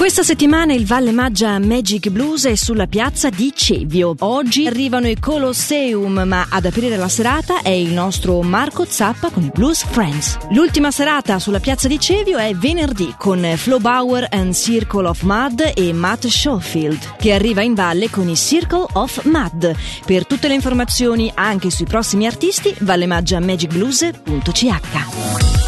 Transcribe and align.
Questa 0.00 0.22
settimana 0.22 0.72
il 0.72 0.86
Valle 0.86 1.12
Maggia 1.12 1.58
Magic 1.58 2.08
Blues 2.08 2.46
è 2.46 2.54
sulla 2.54 2.86
piazza 2.86 3.28
di 3.28 3.52
Cevio. 3.54 4.14
Oggi 4.20 4.66
arrivano 4.66 5.08
i 5.08 5.18
Colosseum, 5.18 6.22
ma 6.24 6.46
ad 6.48 6.64
aprire 6.64 6.96
la 6.96 7.10
serata 7.10 7.60
è 7.60 7.68
il 7.68 7.92
nostro 7.92 8.40
Marco 8.40 8.86
Zappa 8.86 9.28
con 9.28 9.42
i 9.42 9.50
Blues 9.52 9.84
Friends. 9.84 10.38
L'ultima 10.52 10.90
serata 10.90 11.38
sulla 11.38 11.60
piazza 11.60 11.86
di 11.86 12.00
Cevio 12.00 12.38
è 12.38 12.54
venerdì 12.54 13.14
con 13.18 13.44
Flo 13.56 13.78
Bauer 13.78 14.26
and 14.30 14.54
Circle 14.54 15.06
of 15.06 15.20
Mud 15.20 15.72
e 15.74 15.92
Matt 15.92 16.28
Schofield, 16.28 17.16
che 17.18 17.34
arriva 17.34 17.60
in 17.60 17.74
valle 17.74 18.08
con 18.08 18.26
i 18.26 18.36
Circle 18.36 18.86
of 18.94 19.22
Mud. 19.24 19.76
Per 20.06 20.24
tutte 20.24 20.48
le 20.48 20.54
informazioni 20.54 21.30
anche 21.34 21.68
sui 21.68 21.84
prossimi 21.84 22.26
artisti, 22.26 22.74
vallemaggiamagicblues.ch. 22.78 25.59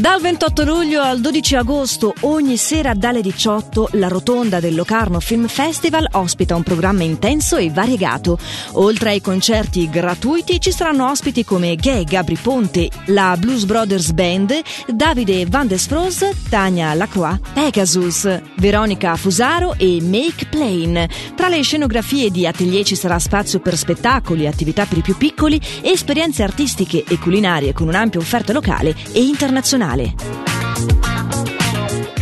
Dal 0.00 0.18
28 0.18 0.64
luglio 0.64 1.02
al 1.02 1.20
12 1.20 1.56
agosto, 1.56 2.14
ogni 2.20 2.56
sera 2.56 2.94
dalle 2.94 3.20
18, 3.20 3.90
la 3.92 4.08
rotonda 4.08 4.58
del 4.58 4.74
Locarno 4.74 5.20
Film 5.20 5.46
Festival 5.46 6.08
ospita 6.12 6.56
un 6.56 6.62
programma 6.62 7.02
intenso 7.02 7.58
e 7.58 7.68
variegato. 7.68 8.38
Oltre 8.72 9.10
ai 9.10 9.20
concerti 9.20 9.90
gratuiti, 9.90 10.58
ci 10.58 10.72
saranno 10.72 11.10
ospiti 11.10 11.44
come 11.44 11.76
Gay 11.76 12.04
Gabri 12.04 12.38
Ponte, 12.40 12.88
la 13.08 13.36
Blues 13.38 13.66
Brothers 13.66 14.12
Band, 14.12 14.58
Davide 14.86 15.44
Van 15.44 15.66
Desfros, 15.66 16.26
Tania 16.48 16.94
Lacroix, 16.94 17.38
Pegasus, 17.52 18.40
Veronica 18.56 19.14
Fusaro 19.16 19.74
e 19.76 19.98
Make 20.00 20.46
Plain. 20.46 21.06
Tra 21.36 21.48
le 21.48 21.60
scenografie 21.60 22.30
di 22.30 22.46
atelier 22.46 22.86
ci 22.86 22.96
sarà 22.96 23.18
spazio 23.18 23.60
per 23.60 23.76
spettacoli, 23.76 24.46
attività 24.46 24.86
per 24.86 24.96
i 24.96 25.02
più 25.02 25.14
piccoli, 25.18 25.60
esperienze 25.82 26.42
artistiche 26.42 27.04
e 27.06 27.18
culinarie 27.18 27.74
con 27.74 27.86
un'ampia 27.86 28.18
offerta 28.18 28.54
locale 28.54 28.96
e 29.12 29.22
internazionale 29.22 29.88
male. 29.90 30.14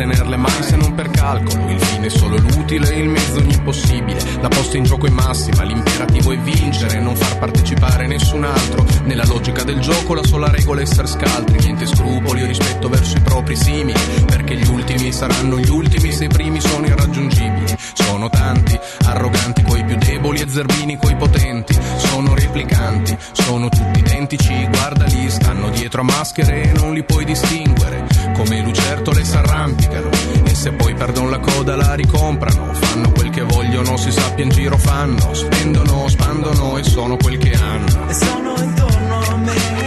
Mantenerle 0.00 0.36
mai 0.36 0.62
se 0.62 0.76
non 0.76 0.94
per 0.94 1.10
calcolo. 1.10 1.68
Il 1.68 1.80
fine 1.80 2.06
è 2.06 2.10
solo 2.10 2.36
l'utile, 2.36 2.94
il 2.96 3.08
mezzo 3.08 3.38
ogni 3.38 3.58
possibile. 3.60 4.18
La 4.40 4.48
posta 4.48 4.76
in 4.76 4.84
gioco 4.84 5.06
è 5.06 5.10
massima, 5.10 5.62
l'imperativo 5.62 6.32
è 6.32 6.38
vincere, 6.38 7.00
non 7.00 7.16
far 7.16 7.38
partecipare 7.38 8.06
nessun 8.06 8.44
altro. 8.44 8.84
Nella 9.04 9.24
logica 9.26 9.62
del 9.62 9.80
gioco 9.80 10.14
la 10.14 10.24
sola 10.24 10.48
regola 10.48 10.80
è 10.80 10.82
essere 10.84 11.06
scaltri, 11.06 11.58
niente 11.58 11.86
scrupoli 11.86 12.42
o 12.42 12.46
rispetto 12.46 12.88
verso 12.88 13.16
i 13.16 13.20
propri 13.20 13.56
simili. 13.56 13.98
Perché 14.26 14.56
gli 14.56 14.68
ultimi 14.68 15.12
saranno 15.12 15.58
gli 15.58 15.70
ultimi 15.70 16.12
se 16.12 16.24
i 16.24 16.28
primi 16.28 16.60
sono 16.60 16.86
irraggiungibili. 16.86 17.76
Sono 17.92 18.28
tanti, 18.28 18.78
arroganti 19.04 19.62
coi 19.62 19.84
più 19.84 19.96
deboli 19.96 20.19
e 20.38 20.48
zerbini 20.48 20.96
coi 20.96 21.16
potenti. 21.16 21.76
Sono 21.96 22.34
replicanti, 22.34 23.16
sono 23.32 23.68
tutti 23.68 23.98
identici, 23.98 24.66
guardali, 24.68 25.30
stanno 25.30 25.70
dietro 25.70 26.00
a 26.00 26.04
maschere 26.04 26.62
e 26.62 26.72
non 26.72 26.92
li 26.94 27.02
puoi 27.02 27.24
distinguere. 27.24 28.06
Come 28.34 28.62
lucertole 28.62 29.24
s'arrampicano 29.24 30.08
e 30.44 30.54
se 30.54 30.72
poi 30.72 30.94
perdono 30.94 31.30
la 31.30 31.38
coda 31.38 31.76
la 31.76 31.94
ricomprano. 31.94 32.72
Fanno 32.74 33.10
quel 33.12 33.30
che 33.30 33.42
vogliono, 33.42 33.96
si 33.96 34.10
sappia 34.10 34.44
in 34.44 34.50
giro 34.50 34.76
fanno, 34.76 35.34
spendono, 35.34 36.08
spandono 36.08 36.76
e 36.78 36.84
sono 36.84 37.16
quel 37.16 37.38
che 37.38 37.52
hanno. 37.52 38.08
E 38.08 38.14
sono 38.14 38.54
intorno 38.62 39.18
a 39.20 39.36
me, 39.36 39.79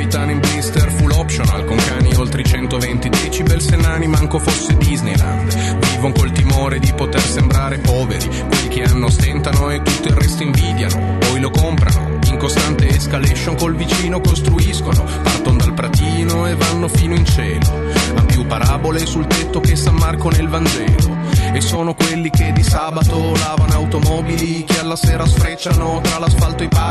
abitano 0.00 0.30
in 0.30 0.40
blister 0.40 0.90
full 0.92 1.10
optional 1.10 1.64
con 1.66 1.76
cani 1.76 2.14
oltre 2.16 2.40
i 2.40 2.44
120 2.44 3.08
decibel. 3.10 3.60
Se 3.60 3.76
nani 3.76 4.06
manco 4.06 4.38
fosse 4.38 4.74
Disneyland. 4.78 5.78
Vivono 5.90 6.14
col 6.14 6.32
timore 6.32 6.78
di 6.78 6.90
poter 6.94 7.20
sembrare 7.20 7.78
poveri. 7.78 8.26
Quelli 8.26 8.68
che 8.68 8.82
hanno 8.82 9.10
stentano 9.10 9.68
e 9.68 9.82
tutto 9.82 10.08
il 10.08 10.14
resto 10.14 10.42
invidiano. 10.42 11.18
Poi 11.18 11.40
lo 11.40 11.50
comprano 11.50 12.18
in 12.30 12.38
costante 12.38 12.88
escalation 12.88 13.56
col 13.56 13.76
vicino 13.76 14.20
costruiscono. 14.20 15.04
Partono 15.22 15.58
dal 15.58 15.74
pratino 15.74 16.46
e 16.46 16.54
vanno 16.54 16.88
fino 16.88 17.14
in 17.14 17.26
cielo. 17.26 17.90
Han 18.14 18.26
più 18.26 18.46
parabole 18.46 19.04
sul 19.04 19.26
tetto 19.26 19.60
che 19.60 19.76
San 19.76 19.96
Marco 19.96 20.30
nel 20.30 20.48
Vangelo. 20.48 21.18
E 21.52 21.60
sono 21.60 21.94
quelli 21.94 22.30
che 22.30 22.52
di 22.52 22.62
sabato 22.62 23.34
lavano 23.34 23.72
automobili 23.72 24.64
che 24.64 24.78
alla 24.78 24.96
sera 24.96 25.26
sfrecciano 25.26 26.00
tra 26.00 26.18
l'asfalto 26.18 26.62
e 26.62 26.66
i 26.66 26.68
pargoli 26.68 26.89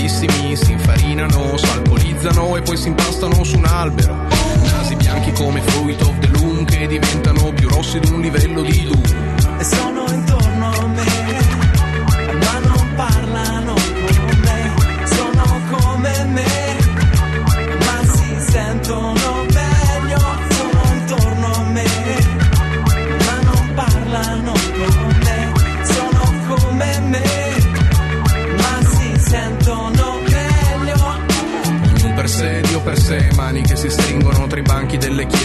tiratissimi 0.00 0.56
si 0.56 0.72
infarinano 0.72 1.56
s'alcolizzano 1.58 2.56
e 2.56 2.62
poi 2.62 2.76
si 2.76 2.88
impastano 2.88 3.44
su 3.44 3.56
un 3.58 3.64
albero. 3.66 4.14
Nasi 4.62 4.96
bianchi 4.96 5.32
come 5.32 5.60
fruit 5.60 6.00
of 6.00 6.18
the 6.18 6.28
loom 6.28 6.64
che 6.64 6.86
diventano 6.86 7.52
più 7.52 7.68
rossi 7.68 7.98
di 7.98 8.10
un 8.10 8.20
livello 8.20 8.49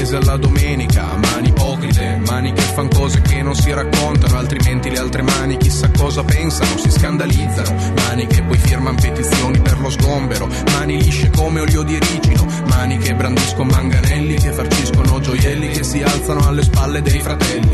chiesa 0.05 0.19
la 0.23 0.37
domenica, 0.37 1.15
mani 1.15 1.47
ipocrite, 1.47 2.21
mani 2.27 2.53
che 2.53 2.61
fan 2.61 2.87
cose 2.89 3.21
che 3.21 3.41
non 3.41 3.55
si 3.55 3.71
raccontano, 3.73 4.37
altrimenti 4.37 4.91
le 4.91 4.99
altre 4.99 5.23
mani 5.23 5.57
chissà 5.57 5.89
cosa 5.97 6.23
pensano, 6.23 6.77
si 6.77 6.91
scandalizzano, 6.91 7.93
mani 7.95 8.27
che 8.27 8.43
poi 8.43 8.57
firman 8.57 8.95
petizioni 8.95 9.59
per 9.59 9.79
lo 9.79 9.89
sgombero, 9.89 10.47
mani 10.73 11.01
lisce 11.01 11.31
come 11.31 11.61
olio 11.61 11.81
di 11.81 11.95
origino, 11.95 12.45
mani 12.67 12.99
che 12.99 13.15
brandiscono 13.15 13.71
manganelli, 13.71 14.35
che 14.35 14.51
farciscono 14.51 15.19
gioielli, 15.19 15.69
che 15.69 15.83
si 15.83 16.03
alzano 16.03 16.47
alle 16.47 16.61
spalle 16.61 17.01
dei 17.01 17.19
fratelli, 17.19 17.73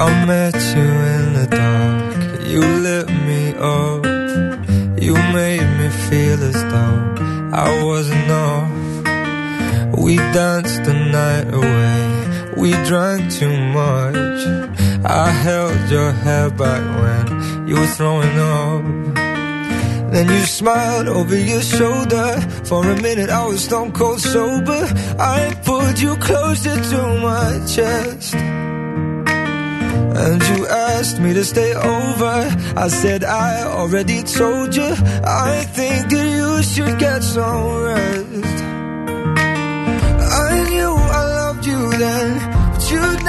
I 0.00 0.24
met 0.24 0.54
you 0.54 0.90
in 1.14 1.34
the 1.34 1.46
dark. 1.46 2.40
You 2.48 2.60
lit 2.60 3.08
me 3.28 3.52
up. 3.52 4.02
You 4.98 5.12
made 5.12 5.68
me 5.78 5.88
feel 6.08 6.42
as 6.42 6.58
though 6.72 7.00
I 7.52 7.84
wasn't 7.84 8.30
off. 8.30 10.00
We 10.02 10.16
danced 10.16 10.84
the 10.84 10.94
night 10.94 11.52
away. 11.52 12.54
We 12.56 12.70
drank 12.88 13.30
too 13.30 13.54
much. 13.78 14.40
I 15.04 15.30
held 15.30 15.90
your 15.90 16.12
hair 16.12 16.48
back 16.48 16.82
when 17.02 17.68
you 17.68 17.74
were 17.74 17.92
throwing 17.98 18.38
up. 18.38 18.82
Then 20.12 20.28
you 20.30 20.46
smiled 20.46 21.08
over 21.08 21.36
your 21.36 21.60
shoulder. 21.60 22.40
For 22.64 22.86
a 22.90 23.02
minute, 23.02 23.28
I 23.28 23.44
was 23.44 23.64
stone 23.64 23.92
cold 23.92 24.22
sober. 24.22 24.82
I 25.18 25.54
pulled 25.62 25.98
you 26.00 26.16
closer 26.16 26.76
to 26.90 27.00
my 27.20 27.66
chest. 27.66 28.34
And 30.30 30.40
you 30.50 30.64
asked 30.68 31.18
me 31.18 31.34
to 31.34 31.44
stay 31.44 31.74
over. 31.74 32.36
I 32.76 32.86
said 32.86 33.24
I 33.24 33.64
already 33.64 34.22
told 34.22 34.76
you. 34.76 34.94
I 35.24 35.64
think 35.76 36.08
that 36.10 36.26
you 36.38 36.62
should 36.62 37.00
get 37.00 37.24
some 37.24 37.82
rest. 37.82 38.58
I 40.46 40.68
knew 40.70 40.94
I 41.18 41.22
loved 41.40 41.66
you 41.66 41.90
then, 41.98 42.30
but 42.70 42.90
you'd 42.92 43.22